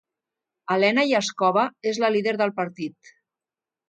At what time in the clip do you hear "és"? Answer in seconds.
1.91-1.99